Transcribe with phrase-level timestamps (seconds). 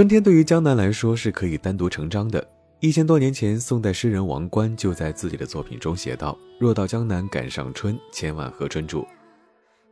[0.00, 2.42] 春天对于江南来说是可以单独成章的。
[2.78, 9.06] 一千多年前，宋代诗人王观就在自己的作品中写道：“若到江南赶上春，千万和春住。”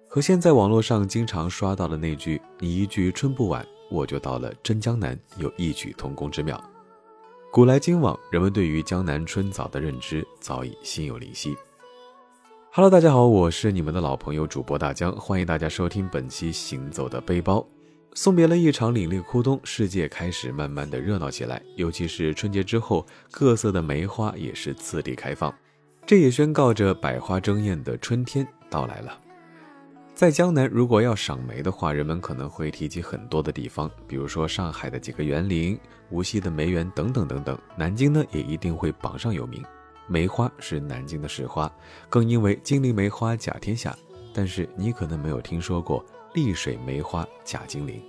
[0.09, 6.59] 和现在网络上经常刷到的那句“你一句春不晚，我就到了真江南”有异曲同工之妙。
[7.52, 11.55] 古来今往，人们对于江南春早的认知早已心有灵犀。
[12.73, 17.59] Hello，大家好，我是你们的老朋友主播大江，欢迎大家收听本期《行走的背包》。
[18.15, 21.62] 送别了一场凛冽枯冬，世界开始慢慢的热闹起来。
[21.77, 25.55] 尤其是春节之后，各色的梅花也是次第开放，
[26.05, 29.16] 这也宣告着百花争艳的春天到来了。
[30.15, 35.79] 在江南，如果要赏梅的话，人们可能会提及很多的地方，比如说上海的几个园林、
[36.10, 37.57] 无锡的梅园等等等等。
[37.77, 39.63] 南京呢，也一定会榜上有名，
[40.09, 41.73] 梅花是南京的市花，
[42.09, 43.97] 更因为金陵梅花甲天下。
[44.35, 46.04] 但是你可能没有听说过。
[46.34, 48.01] 丽水梅花假精灵。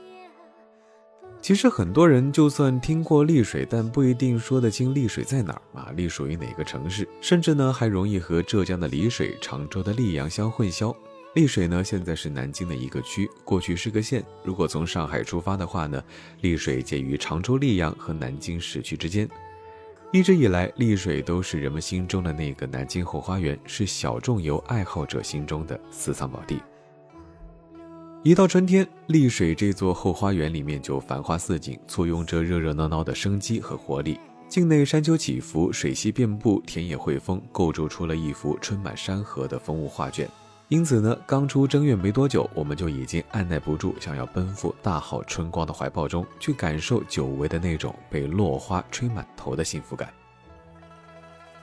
[1.42, 10.94] 其实很多人就算听过丽水，但不一定说得清丽水在哪儿啊，隶属于哪个城市，甚至呢还容易和浙江的丽水、常州的溧阳相混淆。
[11.36, 14.22] 丽水呢现在是南京的一个区，过去是个县。
[14.44, 16.04] 如果从上海出发的话呢，
[16.42, 19.30] 丽水介于常州溧阳和南京市区之间。
[20.12, 26.60] 一直以来，丽水都是人们心中的那个南京后花园，是小众游爱好者心中的私藏宝地。
[28.22, 34.20] 一到春天，丽水这座后花园里面就繁花似锦，簇拥着热热闹闹的生机和活力。
[34.50, 40.30] 境内山丘起伏，水溪遍布，田野汇丰，构筑出了一幅春满山河的风物画卷。
[40.68, 50.14] 因此呢，刚出正月没多久，我们就已经按耐不住想要奔赴大好春光的怀抱中，去感受久违的那种被落花吹满头的幸福感。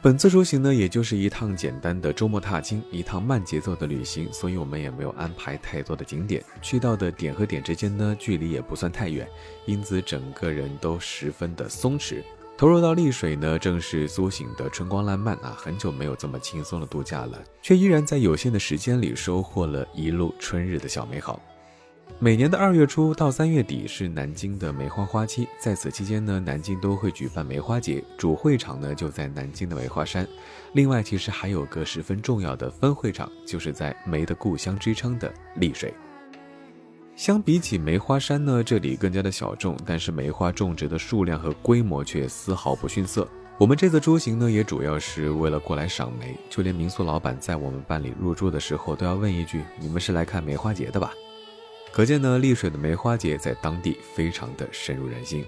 [0.03, 6.45] 本次出行呢，也就是一趟简单的周末踏青，一趟慢节奏的旅行，所以我们也没有安排太多的景点。
[6.63, 9.27] 去到的点和点之间呢，距离也不算太远，
[9.65, 12.23] 因此整个人都十分的松弛。
[12.57, 21.41] 投入到丽水呢，正是苏醒的春光烂漫啊，很久没有这么轻松的度假了，却依然在有限的时间里收获了一路春日的小美好。
[22.19, 30.27] 每年的二月初到三月底是南京的梅花花期，在此期间呢，南京都会举办梅花节，主会场呢就在南京的梅花山。
[30.73, 35.93] 另外，其实还有个十分重要的分会场，就是在梅的故乡之称的丽水。
[37.17, 43.29] 相比起梅花山呢，这里更加的小众，但是梅花种植的数量和规模却丝毫不逊色。
[43.59, 51.13] 我们这次出行呢，也主要是为了过来赏梅，就连民宿老板在我们办理入住的时候都要问一句：“你们是来看梅花节的吧？”
[51.97, 55.43] 可见呢，丽水的梅花节在当地非常的深入人心。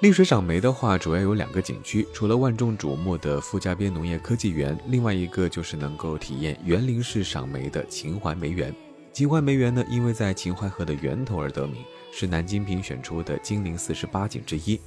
[0.00, 8.74] 丽水赏梅的话，主要有两个景区，除了万众瞩目的傅家边农业科技园，另外一个就是能够体验园林式赏梅的秦淮梅园。
[9.12, 14.80] 秦淮梅园呢，因为在秦淮河的源头而得名，是南京评选出的金陵四十八景之一。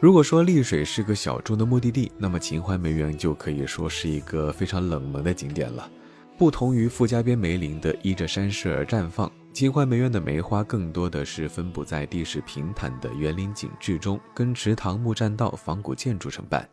[0.00, 5.88] 如果说丽水是个小众的目的地，那么秦淮梅园就可以说是一个非常冷门的景点了。
[6.36, 9.30] 不同于傅家边梅林的依着山势而绽放。
[9.52, 16.66] 秦淮梅园的梅花更多的是分布在地势平坦的园林景致中，跟池塘、木栈道、仿古建筑成伴。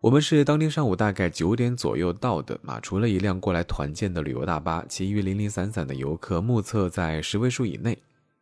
[0.00, 7.96] 我们是当天上午大概九点左右到的嘛，除了一辆过来团建的旅游大巴，其余零零散散的游客目测在十位数以内。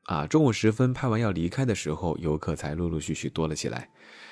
[0.04, 3.88] 啊，中午时分拍完要离开的时候，游客才陆陆续续多了起来。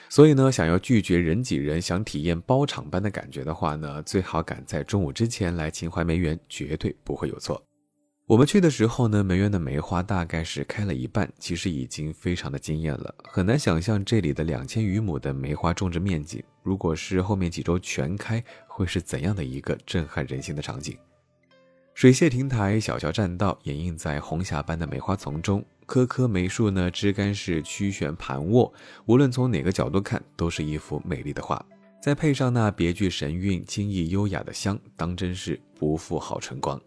[0.08, 7.60] 所以呢，想要拒绝人挤人，想体验包场般的感觉的话呢，最好赶在中午之前来秦淮梅园，绝对不会有错。
[8.26, 13.14] 我们去的时候呢，梅园的梅花大概是开了一半，其实已经非常的惊艳了。
[13.22, 20.96] 很难想象这里的两千余亩的梅花种植面积，如果是后面几周全开，会是怎样的一个震撼人心的场景？
[21.92, 28.72] 水榭亭台、小桥栈道掩映在红霞般的梅花丛中，棵棵梅树呢枝干是曲旋盘卧，
[29.04, 31.62] 无论从哪个角度看，都是一幅美丽的画。
[32.02, 36.80] 再配上那别具神韵、清逸优雅的香，当真是不负好春光。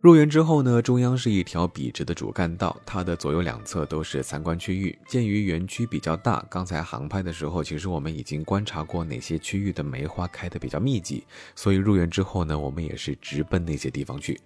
[0.00, 4.98] 入园之后呢，中央是一条笔直的主干道，它的左右两侧都是参观区域。
[5.06, 11.24] 鉴于园区比较大，刚才航拍的时候，其实我们已经观察过哪些区域的梅花开得比较密集，
[11.54, 14.40] 所以入园之后呢，我们也是直奔那些地方去。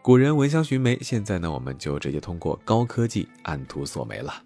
[0.00, 4.42] 古人闻香寻梅，现在呢，我们就直接通过高科技按图索梅了。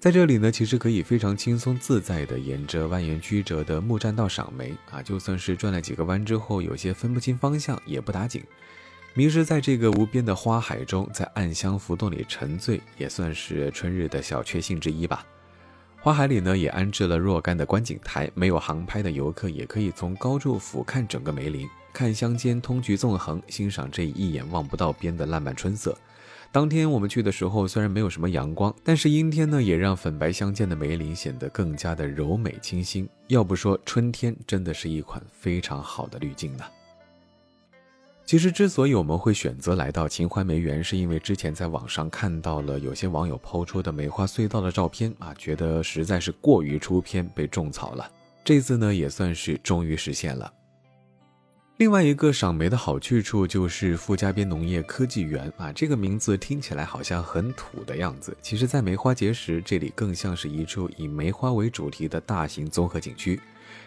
[0.00, 8.42] 在这里呢，其实可以非常轻松自在地沿着蜿蜒曲折的木栈道赏梅啊，就算是转了几个弯之后，有些分不清方向，也不打紧。
[9.18, 15.24] 迷失在这个无边的花海中，在暗香浮动里沉醉，也算是春日的小确幸之一吧。
[16.02, 25.96] 花海里呢，也安置了若干的观景台，没有航拍的游客也可以从高处俯瞰整个梅林，看乡间通衢纵横，欣赏这一眼望不到边的烂漫春色。
[26.52, 33.08] 当天我们去的时候，虽然没有什么阳光，但是阴天呢，也让粉白相间的梅林显得更加的柔美清新。
[33.28, 36.64] 要不说春天真的是一款非常好的滤镜呢。
[38.26, 48.10] 其实，之所以我们会选择来到秦淮梅园，是因为之前在网上看到了有些网友抛出的梅花隧道的照片啊，觉得实在是过于出片，被种草了。
[48.42, 50.52] 这次呢，也算是终于实现了。
[51.76, 63.40] 另外一个赏梅的好去处就是傅家边农业科技园啊，这个名字听起来好像很土的样子，其实，在梅花节时，这里更像是一处以梅花为主题的大型综合景区，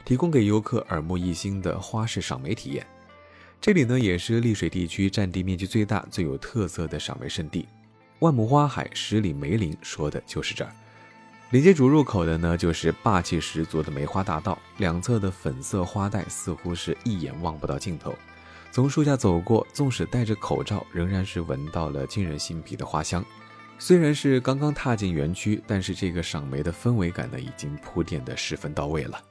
[0.05, 2.87] 提供给游客耳目一新的花式赏梅体验。
[3.61, 7.67] 这里呢，也是丽水地区占地面积最大、最有特色的赏梅圣地。
[8.19, 10.71] 万亩花海，十里梅林，说的就是这儿。
[11.49, 18.15] 连接主入口的呢，就是霸气十足的梅花大道，两侧的粉色花带似乎是一眼望不到尽头。
[18.71, 23.23] 从树下走过，纵使戴着口罩，仍然是闻到了沁人心脾的花香。
[23.77, 29.21] 虽然是刚刚踏进园区，但是这个赏梅的氛围感呢，已经铺垫的十分到位了。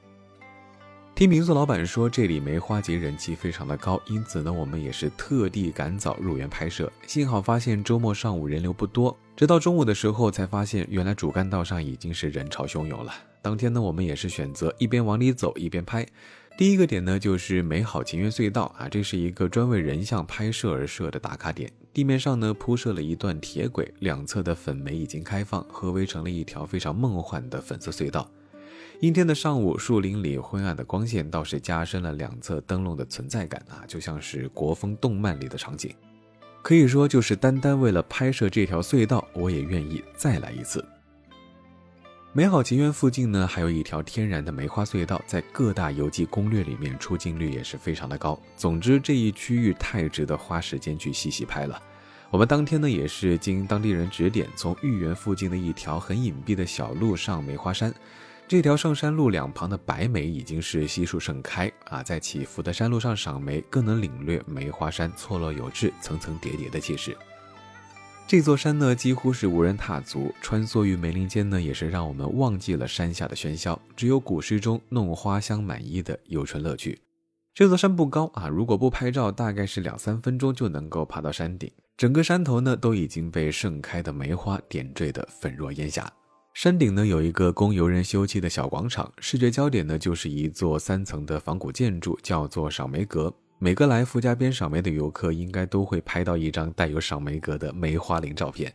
[1.19, 6.89] 听民宿老板说，这里梅花节人气非常的高，因此呢，我们也是特地赶早入园拍摄。
[7.07, 13.13] 幸好发现周末上午人流不多，直到中午的时候才发现，原来主干道上已经是人潮汹涌了。
[13.41, 16.07] 当天呢，我们也是选择一边往里走一边拍。
[16.57, 21.69] 第一个点呢，就是美好情缘隧道啊，这是一个专为人像拍摄而设的打卡点。
[21.91, 28.31] 地面上呢铺设了一段铁轨，两侧的粉梅已经开放，合围成了一条非常梦幻的粉色隧道。
[29.01, 35.95] 阴天的上午，树林里昏暗的光线倒是加深了两侧灯笼的存在感啊，就像是国风动漫里的场景。
[36.61, 40.83] 可以说，就是单单为了拍摄这条隧道，我也愿意再来一次。
[42.33, 48.37] 美好情缘附近呢，还有一条天然的梅花隧道，在各大游记攻略里面出镜率也是非常的高。
[48.57, 51.81] 总之，这一区域太值得花时间去细细拍了。
[52.29, 57.93] 我们当天呢，也是经当地人指点，从豫园附近的一条很隐蔽的小路上梅花山。
[58.49, 67.15] 这条上山路两旁的白梅已经是悉数盛开啊，在起伏的山路上赏梅，更能领略梅花山错落有致、层层叠叠的气势。
[68.25, 76.99] 这座山呢，几乎是无人踏足，穿梭于梅林间呢，也是让我们忘记了山下的喧嚣，只有古诗中弄花香满衣的游春乐趣。
[77.53, 81.71] 这座山不高啊，如果不拍照，大概是两三分钟就能够爬到山顶。
[81.95, 86.11] 整个山头呢，都已经被盛开的梅花点缀得粉若烟霞。
[86.53, 93.33] 山顶呢有一个供游人休憩的小广场，视觉焦点呢就是一座三层的仿古建筑，叫做赏梅阁。
[93.59, 98.73] 每个来傅家边赏梅的游客，应该都会拍到一张带有赏梅阁的梅花林照片。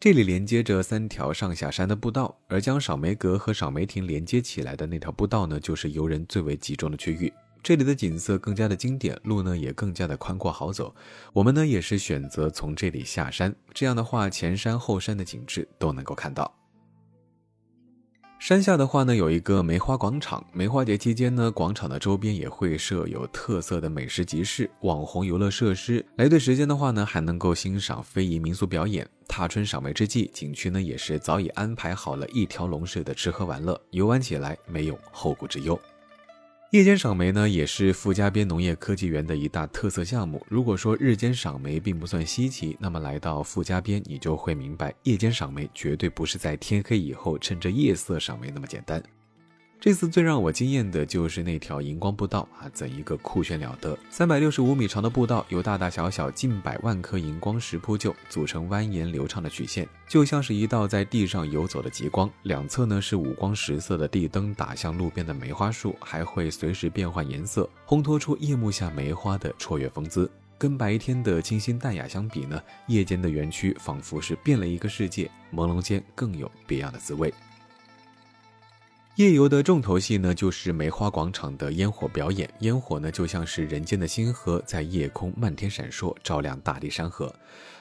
[0.00, 7.32] 这里连接着三条上下山的步道，而将赏梅阁和赏梅亭连接起来的那条步道呢，就是游人最为集中的区域。
[7.62, 10.92] 这里的景色更加的经典，路呢也更加的宽阔好走。
[11.32, 16.52] 我们呢也是选择从这里下山，这样的话前山后山的景致都能够看到。
[18.42, 20.44] 山下的话呢，有一个梅花广场。
[20.52, 26.04] 梅花节期间呢，广场的周边也会设有特色的美食集市、网红游乐设施。
[26.16, 29.08] 来对时间的话呢，还能够欣赏非遗民俗表演。
[29.28, 35.80] 踏春赏梅之际，景区呢也是早已安排好了一条龙式的吃喝玩乐，游玩起来没有后顾之忧。
[36.72, 40.42] 夜间赏梅呢，也是傅家边农业科技园的一大特色项目。
[40.48, 49.02] 如果说日间赏梅并不算稀奇，那么来到傅家边，你就会明白，夜间赏梅绝对不是在天黑以后趁着夜色赏梅那么简单。
[49.82, 53.98] 这次最让我惊艳的就是那条荧光步道啊，怎一个酷炫了得！
[54.10, 62.30] 三百六十五米长的步道，由大大小小近百万颗荧光石铺就，组成蜿蜒流畅的曲线，就像是一道在地上游走的极光。
[62.44, 70.30] 两侧呢是五光十色的地灯打向路边的梅花树，还会随时变换颜色，烘托出夜幕下梅花的绰约风姿。
[70.56, 77.34] 跟白天的清新淡雅相比呢，夜间的园区仿佛是变了一个世界，朦胧间更有别样的滋味。
[79.16, 82.48] 夜游的重头戏呢，就是梅花广场的烟火表演。
[82.60, 87.30] 烟火呢，就像是人间的星河，在夜空漫天闪烁，照亮大地山河。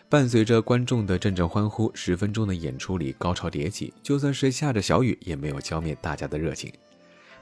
[0.10, 6.70] 伴随着观众的阵阵欢呼，十分钟的演出里高潮迭起，就算是下着小雨，也没有浇灭大家的热情。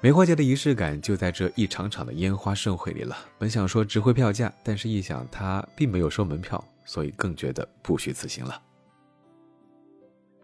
[0.01, 3.17] 梅花节的仪式感就在这一场场的烟花盛会里了。
[3.39, 8.61] 本想说值回票价，但是一想它并没有收门票，所以更觉得不虚此行了。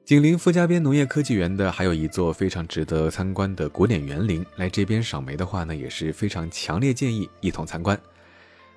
[0.05, 4.45] 紧邻傅家边农业科技园的，还有一座非常值得参观的古典园林。
[4.55, 7.99] 来这边赏梅的话呢，也是非常强烈建议一同参观。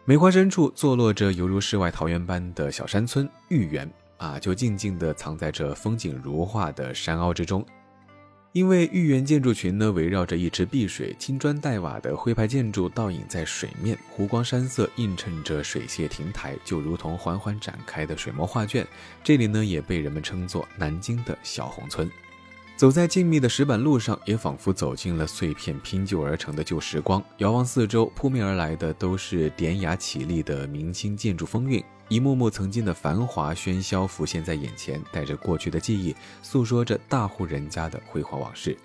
[0.07, 7.63] 梅花深处坐落着犹如世外桃源般的小山村玉园啊，就静静地藏在这风景如画的山坳之中。
[8.59, 18.85] 因为豫园建筑群呢围绕着一池碧水，青砖黛瓦的徽派建筑倒影在水面，湖光山色映衬着水榭亭台，就如同缓缓展开的水墨画卷。
[19.23, 22.11] 这里呢也被人们称作南京的小红村。
[22.79, 27.21] 走在静谧的石板路上，也仿佛走进了碎片拼就而成的旧时光。
[27.39, 31.83] 遥望四周，扑面而来的都是典雅绮丽的明清建筑风韵。
[32.09, 38.77] 一幕幕曾经的繁华喧嚣浮现在眼前，带着过去的记忆，诉说着大户人家的辉煌往事。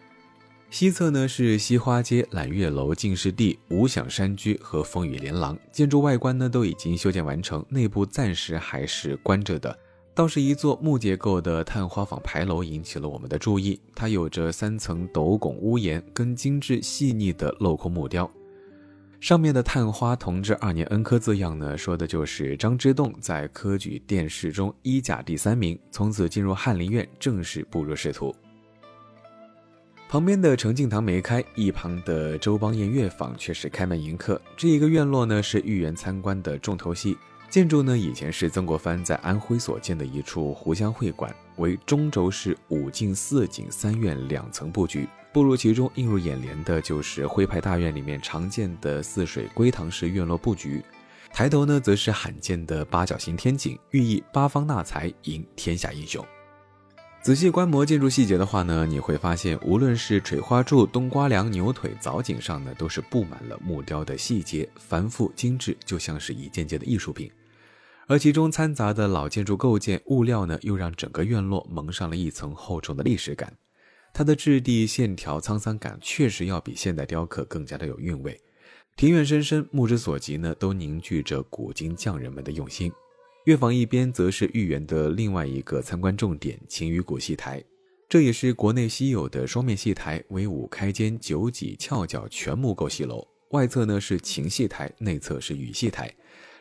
[0.72, 9.78] 西侧呢是西花街、揽月楼、进士第、五响山居和风雨连廊，建筑外观呢都已经修建完成，内部暂时还是关着的。
[10.16, 18.30] 倒是一座木结构的探花坊牌楼引起了我们的注意，它有着三层斗拱屋檐，跟精致细腻的镂空木雕。
[19.20, 28.36] 上面的“探花同治二年恩科”字样呢，说的就是张之洞在科举殿试中一甲第三名，从此进入翰林院，正式步入仕途。
[30.10, 34.40] 旁边的承敬堂没开，一旁的周邦彦乐坊却是开门迎客。
[34.56, 37.18] 这一个院落呢，是御园参观的重头戏。
[37.54, 45.08] 建筑呢，以前是曾国藩在安徽所建的一处湖湘会馆，为中轴式五进四景三院两层布局。
[45.32, 50.84] 步入其中，映入眼帘的就是徽派大院里面常见的泗水归堂式院落布局。
[51.32, 56.26] 抬头呢，则是罕见的八角形天井，寓意八方纳财，迎天下英雄。
[57.22, 67.32] 仔细观摩建筑细节的话呢，你会发现，无论是垂花柱、冬瓜梁、牛腿、藻井上呢，都是布满了木雕的细节，繁复精致，就像是一件件的艺术品。
[68.14, 73.52] 而其中掺杂的老建筑构件物料呢，又让整个院落蒙上了一层厚重的历史感。
[74.14, 78.40] 它的质地、线条、沧桑感，确实要比现代雕刻更加的有韵味。
[78.96, 82.92] 庭院深深，目之所及呢，都凝聚着古今匠人们的用心。
[83.46, 87.64] 乐坊一边，则是豫园的另外一个参观重点——晴雨谷戏台。
[88.08, 93.28] 这也是国内稀有的双面戏台，为五开间、九脊翘角全木构戏楼。
[93.54, 96.14] 外侧呢是晴戏台，内侧是雨戏台。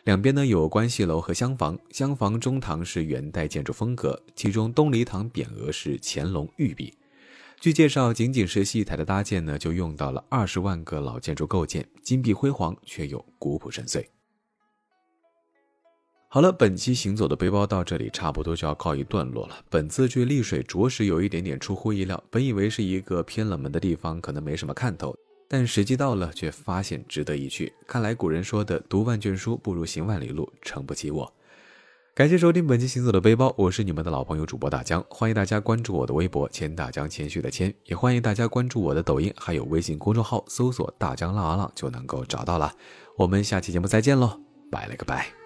[0.05, 6.93] 两边呢有关戏楼和厢房，厢房中堂是元代建筑风格，其中东篱堂匾额是乾隆御笔。
[7.61, 14.05] 据介绍，仅仅是戏台的搭建呢，就用到了二十万个老建筑构件，金碧辉煌却又古朴深邃。
[16.29, 19.65] 好了，本期行走的背包到这里差不多就要告一段落了。
[19.71, 25.15] 本次去丽水着实有一点点出乎意料，本以为是一个偏冷门的地方，可能没什么看头，
[25.53, 27.71] 但时机到了却发现值得一去。
[27.87, 31.31] 看来古人说的“读万卷书不如行万里路”，诚不欺我。
[32.15, 42.75] 感谢收听本期行走的背包，我是你们的老朋友主播大江，欢迎大家关注我的微博“千大江”，谦虚的谦，也欢迎大家关注我的抖音，还有微信公众号，搜索“大江浪啊浪”就能够找到了。
[43.19, 44.41] 我们下期节目再见喽，
[44.71, 45.42] 拜了个拜。